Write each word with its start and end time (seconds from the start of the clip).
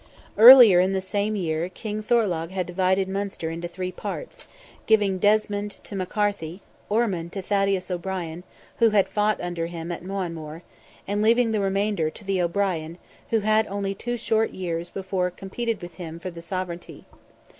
Earlier 0.35 0.79
in 0.79 0.93
the 0.93 0.99
same 0.99 1.35
year, 1.35 1.69
King 1.69 2.01
Thorlogh 2.01 2.47
had 2.49 2.65
divided 2.65 3.07
Munster 3.07 3.51
into 3.51 3.67
three 3.67 3.91
parts, 3.91 4.47
giving 4.87 5.19
Desmond 5.19 5.77
to 5.83 5.93
MacCarthy, 5.93 6.61
Ormond 6.89 7.31
to 7.33 7.41
Thaddeus 7.43 7.91
O'Brien, 7.91 8.43
who 8.77 8.89
had 8.89 9.07
fought 9.07 9.39
under 9.39 9.67
him 9.67 9.91
at 9.91 10.03
Moanmore, 10.03 10.63
and 11.07 11.21
leaving 11.21 11.51
the 11.51 11.59
remainder 11.61 12.09
to 12.09 12.25
the 12.25 12.41
O'Brien, 12.41 12.97
who 13.29 13.41
had 13.41 13.67
only 13.67 13.93
two 13.93 14.17
short 14.17 14.49
years 14.49 14.89
before 14.89 15.29
competed 15.29 15.83
with 15.83 15.93
him 15.97 16.17
for 16.19 16.31
the 16.31 16.41
sovereignty. 16.41 17.05